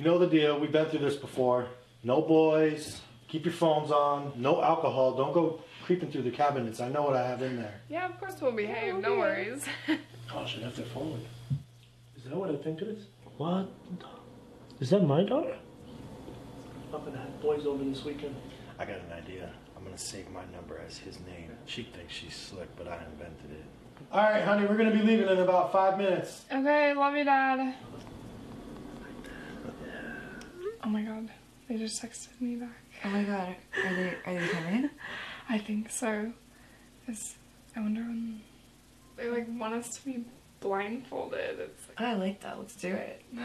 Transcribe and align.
You 0.00 0.06
know 0.06 0.18
the 0.18 0.26
deal. 0.26 0.58
We've 0.58 0.72
been 0.72 0.86
through 0.86 1.00
this 1.00 1.16
before. 1.16 1.66
No 2.02 2.22
boys. 2.22 3.02
Keep 3.28 3.44
your 3.44 3.52
phones 3.52 3.90
on. 3.90 4.32
No 4.34 4.62
alcohol. 4.62 5.14
Don't 5.14 5.34
go 5.34 5.60
creeping 5.84 6.10
through 6.10 6.22
the 6.22 6.30
cabinets. 6.30 6.80
I 6.80 6.88
know 6.88 7.02
what 7.02 7.14
I 7.16 7.28
have 7.28 7.42
in 7.42 7.56
there. 7.56 7.82
Yeah, 7.90 8.08
of 8.08 8.18
course 8.18 8.40
we'll 8.40 8.52
behave. 8.52 8.96
No 8.96 9.18
worries. 9.18 9.62
Oh, 10.32 10.46
she 10.46 10.60
left 10.62 10.76
her 10.76 10.84
phone. 10.84 11.20
Is 12.16 12.22
that 12.22 12.34
what 12.36 12.48
I 12.50 12.56
think 12.56 12.80
it 12.80 12.86
is? 12.88 13.08
What? 13.36 13.68
Is 14.78 14.88
that 14.90 15.02
my 15.02 15.24
daughter? 15.24 15.56
I'm 16.94 17.04
gonna 17.04 17.18
have 17.18 17.42
boys 17.42 17.66
over 17.66 17.82
this 17.84 18.04
weekend. 18.04 18.36
I 18.78 18.84
got 18.84 19.00
an 19.00 19.12
idea. 19.12 19.50
I'm 19.76 19.82
gonna 19.82 19.98
save 19.98 20.30
my 20.30 20.44
number 20.52 20.80
as 20.86 20.96
his 20.98 21.18
name. 21.26 21.50
She 21.66 21.82
thinks 21.82 22.14
she's 22.14 22.36
slick, 22.36 22.68
but 22.76 22.86
I 22.86 23.04
invented 23.12 23.50
it. 23.50 23.64
All 24.12 24.22
right, 24.22 24.44
honey. 24.44 24.66
We're 24.66 24.76
gonna 24.76 24.92
be 24.92 25.02
leaving 25.02 25.28
in 25.28 25.38
about 25.38 25.72
five 25.72 25.98
minutes. 25.98 26.44
okay, 26.50 26.94
love 26.94 27.16
you, 27.16 27.24
Dad. 27.24 27.74
Oh 30.82 30.88
my 30.88 31.02
god, 31.02 31.28
they 31.68 31.76
just 31.76 32.02
texted 32.02 32.40
me 32.40 32.56
back. 32.56 32.70
Oh 33.04 33.08
my 33.10 33.22
god, 33.22 33.54
are 33.84 33.94
they 33.94 34.14
are 34.26 34.34
they 34.40 34.48
coming? 34.48 34.90
I 35.48 35.58
think 35.58 35.90
so. 35.90 36.32
Is 37.08 37.36
I 37.76 37.80
wonder 37.80 38.00
when 38.02 38.40
they 39.16 39.28
like 39.28 39.46
want 39.48 39.74
us 39.74 39.96
to 39.98 40.04
be 40.04 40.24
blindfolded. 40.60 41.58
It's 41.60 41.88
like, 41.88 42.00
Oh, 42.00 42.04
I 42.04 42.14
like 42.14 42.40
that. 42.40 42.58
Let's 42.58 42.76
do 42.76 42.88
it. 42.94 43.22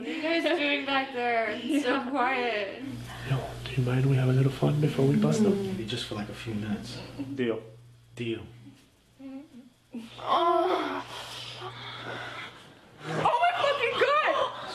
What 0.00 0.08
are 0.08 0.12
you 0.12 0.22
guys 0.22 0.44
doing 0.44 0.86
back 0.86 1.12
there? 1.12 1.50
It's 1.62 1.84
so 1.84 2.00
quiet. 2.08 2.82
Yo, 3.28 3.36
do 3.64 3.70
you 3.76 3.86
mind 3.86 4.06
we 4.06 4.16
have 4.16 4.30
a 4.30 4.32
little 4.32 4.50
fun 4.50 4.80
before 4.80 5.04
we 5.04 5.16
bust 5.16 5.42
them? 5.42 5.74
Be 5.74 5.84
just 5.84 6.06
for 6.06 6.14
like 6.14 6.30
a 6.30 6.34
few 6.34 6.54
minutes. 6.54 6.96
Deal. 7.34 7.60
Deal. 8.16 8.40
oh 10.22 11.02
my 11.02 11.02
fucking 11.52 13.22
god! 13.22 13.39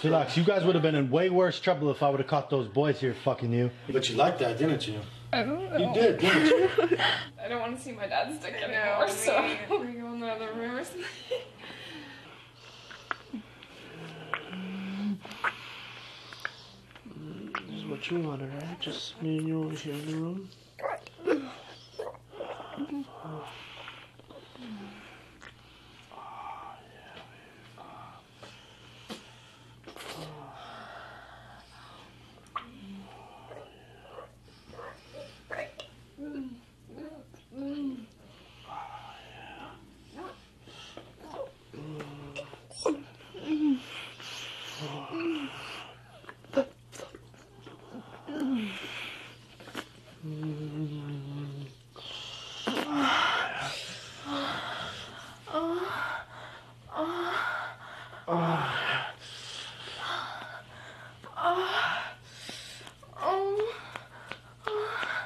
Relax. 0.05 0.37
You 0.37 0.43
guys 0.43 0.63
would 0.63 0.75
have 0.75 0.81
been 0.81 0.95
in 0.95 1.09
way 1.09 1.29
worse 1.29 1.59
trouble 1.59 1.89
if 1.91 2.03
I 2.03 2.09
would 2.09 2.19
have 2.19 2.27
caught 2.27 2.49
those 2.49 2.67
boys 2.67 2.99
here 2.99 3.15
fucking 3.23 3.51
you. 3.51 3.71
But 3.89 4.09
you 4.09 4.15
liked 4.15 4.39
that, 4.39 4.57
didn't 4.57 4.87
you? 4.87 4.99
I 5.33 5.43
don't 5.43 5.69
know. 5.69 5.77
You 5.77 5.93
did, 5.93 6.19
didn't 6.19 6.45
you? 6.45 6.97
I 7.43 7.47
don't 7.47 7.59
want 7.59 7.77
to 7.77 7.83
see 7.83 7.91
my 7.91 8.07
dad's 8.07 8.37
dick 8.37 8.55
know, 8.61 8.67
anymore. 8.67 9.09
so 9.09 9.41
me 9.41 9.57
we 9.69 9.93
go 9.99 10.13
in 10.13 10.19
the 10.19 10.27
other 10.27 10.53
room 10.53 10.75
or 10.75 10.83
something. 10.83 11.03
This 17.67 17.79
is 17.79 17.85
what 17.85 18.09
you 18.09 18.19
wanted, 18.19 18.53
right? 18.53 18.79
Just 18.79 19.21
me 19.21 19.39
and 19.39 19.47
you 19.47 19.63
over 19.63 19.75
here 19.75 19.93
in 19.93 20.05
the 20.05 20.15
room. 20.15 20.49
Oh. 23.25 23.47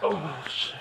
Oh 0.01 0.45
shit. 0.47 0.75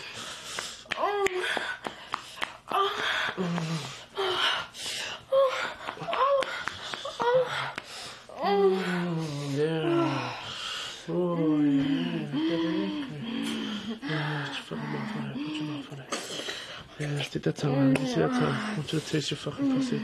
Yeah, 14.03 14.47
put 14.67 14.77
your 14.77 14.87
mouth 14.87 15.15
on 15.17 15.23
it. 15.25 15.33
Put 15.33 15.53
your 15.55 15.63
mouth 15.63 15.91
on 15.91 15.99
it. 15.99 17.30
That 17.43 17.55
tongue 17.55 17.75
on. 17.75 17.93
Let 17.95 18.03
me 18.03 18.07
see 18.07 18.19
that 18.19 18.29
tongue. 18.29 18.43
I 18.43 18.73
want 18.75 18.93
you 18.93 18.99
to 18.99 19.05
taste 19.07 19.31
your 19.31 19.37
fucking 19.39 19.75
pussy. 19.75 19.95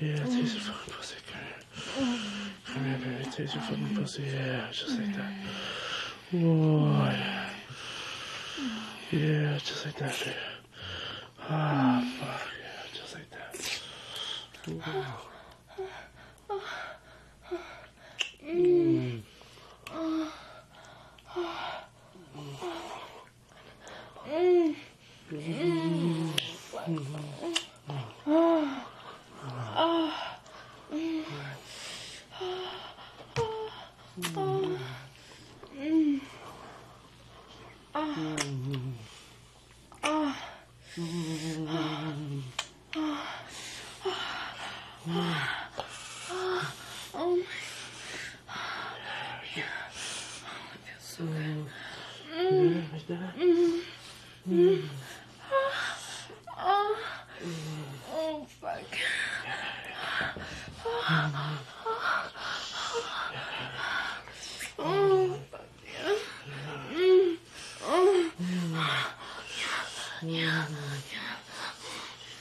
Yeah, 0.00 0.16
mm. 0.16 0.34
taste 0.34 0.54
your 0.54 0.62
fucking 0.62 0.94
pussy. 0.94 1.16
Come 1.94 2.04
here. 2.06 2.20
Come 2.64 2.84
here, 2.84 2.96
mm. 2.96 3.18
baby. 3.18 3.30
Taste 3.30 3.54
your 3.54 3.64
fucking 3.64 3.94
pussy. 3.94 4.22
Yeah, 4.22 4.66
just 4.72 4.98
like 4.98 5.14
that. 5.16 5.32
Mm. 6.32 6.42
Oh 6.42 7.04
yeah. 7.10 7.50
Yeah, 9.10 9.58
just 9.58 9.84
like 9.84 9.96
that, 9.98 10.18
baby. 10.18 10.36
Ah, 11.50 12.14
fuck. 12.18 12.40
Yeah, 12.62 12.98
just 12.98 13.14
like 13.14 13.30
that. 13.30 15.27
Yeah, 26.88 27.27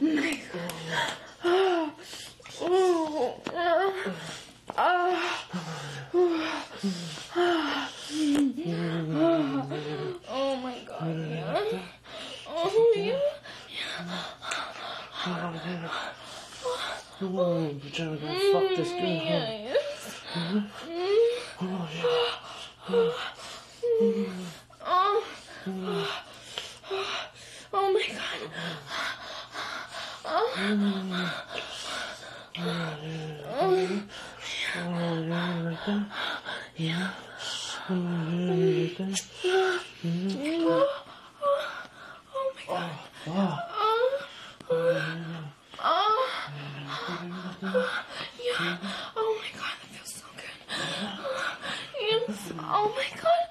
my 0.00 0.34
god. 0.52 0.72
Oh. 4.76 4.90
Oh 10.28 10.56
my 10.56 10.76
god, 10.84 11.16
yeah. 11.30 11.80
Oh 12.46 12.70
yeah. 12.94 13.18
Oh, 15.26 15.50
yeah. 17.82 17.90
Oh, 18.04 18.12
I'm 18.12 18.18
trying 18.18 18.38
to 18.38 18.44
go 18.44 18.60
fuck 18.60 18.68
this 18.76 18.90
girl. 18.90 19.00
Yeah, 19.00 19.74
huh? 20.34 20.60
yeah. 20.88 21.04
Oh, 21.62 21.88
yeah. 21.96 23.04
Oh. 24.86 25.24
Oh 27.72 27.92
my 27.92 28.06
god. 28.12 28.40
Oh, 30.26 30.46
yeah. 32.56 33.50
Oh, 33.58 33.72
yeah, 34.52 35.62
like 35.62 35.82
that. 35.86 36.04
Oh 42.36 42.52
my 42.54 42.62
god. 42.66 42.90
Oh, 43.26 43.58
Oh. 45.86 46.30
Yeah. 48.38 48.78
Oh 49.16 49.40
my 49.40 49.50
god, 49.58 49.74
that 49.80 49.88
feels 49.90 50.12
so 50.14 50.26
good. 50.36 50.58
Yes. 52.00 52.40
Oh 52.60 52.86
my 52.96 53.08
god. 53.20 53.46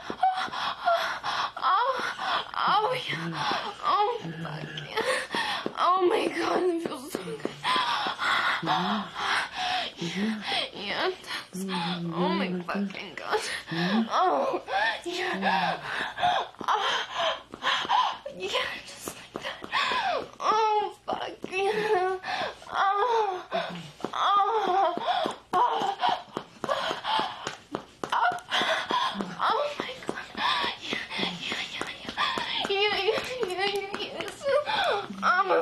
Oh. 1.57 1.89
Oh 3.85 4.19
yeah. 4.23 4.99
Oh. 5.35 5.73
Oh 5.77 6.07
my 6.07 6.27
god, 6.27 6.63
it 6.63 6.87
feels 6.87 7.11
so 7.11 7.19
good. 7.23 7.41
Yeah. 8.63 10.41
Yeah. 10.73 11.11
That's, 11.51 11.65
oh 11.65 12.29
my 12.29 12.49
fucking 12.67 13.15
god. 13.15 13.39
Oh. 14.09 14.61
Yeah. 15.05 15.79
Yeah, 18.37 18.49
just 18.87 19.07
like 19.15 19.43
that. 19.43 20.25
Oh, 20.39 20.95
fuck 21.05 21.29
yeah. 21.51 22.17
Oh, 22.71 23.43
oh, 24.13 24.95
oh, 25.53 25.95
oh 29.39 29.61
my 29.79 29.91
god. 30.07 30.25
Yeah, 30.81 30.97
yeah, 31.21 31.61
yeah, 31.73 31.89
yeah. 32.03 32.17
Yeah, 32.69 32.95
yeah, 32.97 33.21
yeah, 33.47 33.67
yeah, 33.73 34.19
yes. 34.19 34.43
Oh, 35.25 35.53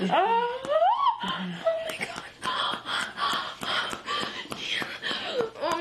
oh 0.00 0.60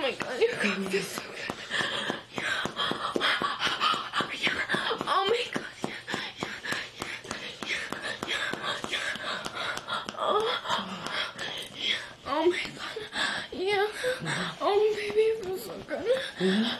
my 0.08 0.14
god, 0.14 0.40
your 0.40 0.52
cock 0.52 0.78
feels 0.90 1.08
so 1.08 1.22
good. 1.22 1.56
Yeah. 2.36 2.44
Yeah. 4.42 4.52
Oh 5.06 5.25
my 5.28 5.44
god. 5.52 5.66
Yeah. 5.84 5.92
Yeah. 6.40 6.54
Yeah. 7.68 7.84
Yeah. 8.28 8.48
Yeah. 8.90 8.90
Yeah. 8.90 10.18
Oh. 10.18 10.46
Yeah. 11.75 12.28
Oh 12.28 12.46
my 12.46 12.63
god. 12.78 12.98
Yeah. 13.52 13.88
Oh 14.62 14.94
baby, 14.96 15.20
it 15.20 15.44
feels 15.44 15.63
so 15.66 15.74
good. 15.88 16.06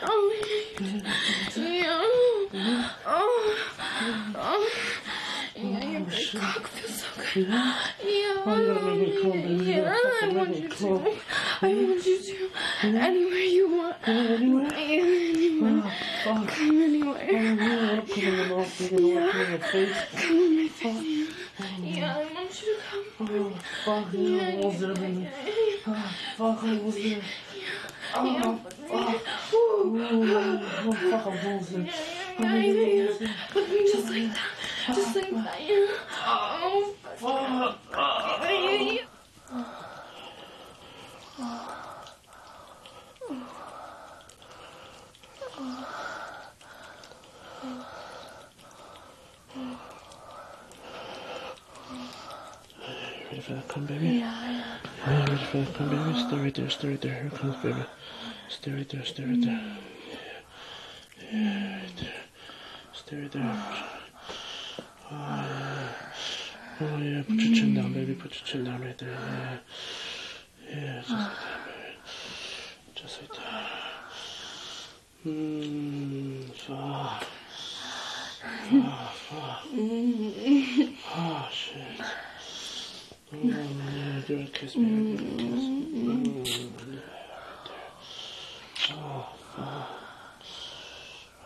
Oh 0.02 0.22
yeah. 0.40 1.02
Yeah. 1.56 2.00
Oh. 3.06 3.56
Oh. 4.36 4.68
Yeah, 5.54 5.84
your 5.84 6.00
big 6.00 6.28
cock 6.40 6.70
feels 7.44 7.48
so 7.48 8.02
good. 8.02 8.14
Yeah. 8.14 8.42
Oh, 8.46 8.56
you 8.56 8.74
gotta 8.74 8.86
make 8.86 9.00
me 9.00 9.22
come, 9.22 9.32
baby. 9.32 9.64
Yeah, 9.64 9.96
I 10.22 10.28
want 10.34 10.56
you 10.56 10.68
come. 10.68 11.04
to. 11.04 11.12
I 11.62 11.74
want 11.74 12.06
you 12.06 12.22
to. 12.22 12.48
Hmm? 12.80 12.96
Anywhere 12.96 13.38
you 13.38 13.76
want. 13.76 13.96
Anywhere? 14.08 14.72
Anywhere. 14.74 15.82
Oh. 16.26 16.46
Come 16.48 16.82
anywhere. 16.82 17.28
Oh, 17.28 17.32
yeah, 17.32 18.00
I'm. 18.00 18.06
You're 18.16 18.36
gonna 18.36 18.54
walk 18.56 18.80
in 18.80 19.58
face. 19.58 19.96
Come 20.16 20.36
on 20.38 20.56
my 20.56 20.68
face. 20.68 21.28
Yeah, 21.80 22.16
I 22.16 22.34
want 22.34 22.62
you 22.62 22.76
to 22.76 22.80
come. 22.90 23.04
Oh, 23.20 23.52
fuck. 23.84 24.06
Yeah, 24.12 24.20
Yeah, 24.20 24.42
I 24.42 24.50
yeah, 24.50 24.94
baby. 24.94 25.20
yeah, 25.20 25.30
yeah. 25.46 25.92
Oh, 26.38 26.54
fuck, 26.54 26.64
I 26.64 26.78
was 26.78 26.94
there. 26.94 27.04
Yeah, 27.04 27.22
Oh, 28.14 28.60
oh, 28.90 29.20
Woo. 29.52 29.98
oh, 30.08 30.92
fuck, 30.92 31.26
I 31.26 31.56
was 31.56 31.68
there. 31.70 31.80
Yeah, 31.82 31.92
just 32.38 34.10
like 34.10 34.34
that. 34.34 34.94
Just 34.94 35.16
like 35.16 35.30
that, 35.30 35.60
yeah. 35.60 35.86
Oh, 36.24 36.94
fuck. 37.16 37.78
Ready 53.30 53.40
for 53.42 53.52
that 53.54 53.68
come, 53.68 53.86
baby? 53.86 54.08
Yeah, 54.08 54.62
Yeah, 55.06 55.20
ready 55.26 55.44
for 55.44 55.58
that 55.58 55.74
come, 55.74 55.88
baby? 55.90 56.18
Stay 56.18 56.36
right 56.38 56.54
there, 56.54 56.70
stay 56.70 56.88
right 56.88 57.00
there. 57.00 57.14
Here 57.14 57.30
comes, 57.30 57.56
baby. 57.56 57.84
Stay 58.48 58.72
right 58.72 58.88
there, 58.88 59.04
stay 59.04 59.24
right 59.24 59.40
there. 59.40 59.60
Mm. 59.60 59.76
Yeah, 61.32 61.38
yeah 61.38 61.76
right 61.80 61.96
there. 62.00 62.07
Oh, 63.10 63.16
yeah. 63.34 63.88
Oh. 65.10 65.94
Put 66.78 67.00
your 67.00 67.54
chin 67.54 67.74
down, 67.74 67.92
baby. 67.92 68.14
Put 68.14 68.34
your 68.34 68.44
chin 68.44 68.64
down 68.64 68.80
right 68.82 68.98
there. 68.98 69.10
Yeah. 69.10 69.58
Yeah, 70.70 71.00
just 71.00 71.10
like 71.10 71.30
that, 71.30 71.60
baby. 71.66 71.96
Just 72.94 73.20
like 73.20 73.32
that. 73.34 73.66
Mmm. 75.26 76.50
Oh, 78.70 79.12
fuck. 79.28 79.60
Oh, 81.16 81.48
shit. 81.50 82.00
Oh, 83.30 83.36
yeah, 83.42 84.20
do 84.26 84.34
a 84.40 84.44
kiss 84.46 84.76
me. 84.76 85.16
Do 85.16 85.24
a 85.24 85.26
kiss. 85.36 85.64
Mm, 85.98 86.46
yeah, 86.46 86.54
right 86.76 86.88
there. 86.88 87.02
Oh, 88.90 89.26
fuck. 89.56 89.88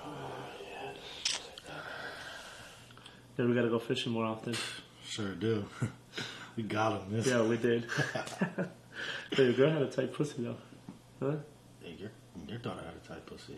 Oh, 0.04 0.34
yes. 0.60 0.96
Just 1.24 1.42
like 1.48 1.62
that. 1.66 1.84
Then 3.36 3.48
we 3.48 3.54
gotta 3.54 3.68
go 3.68 3.78
fishing 3.78 4.12
more 4.12 4.24
often. 4.24 4.54
Sure 5.04 5.34
do. 5.34 5.64
we 6.56 6.62
got 6.62 7.00
him. 7.02 7.22
Yeah, 7.24 7.42
we 7.42 7.56
did. 7.56 7.86
Your 9.36 9.52
girl 9.52 9.70
had 9.70 9.82
a 9.82 9.90
tight 9.90 10.12
pussy 10.12 10.42
though. 10.42 10.56
Huh? 11.20 11.36
Hey, 11.82 11.96
you're, 11.98 12.10
Your 12.46 12.58
daughter 12.58 12.82
had 12.84 12.94
a 12.94 13.06
tight 13.06 13.24
pussy. 13.26 13.56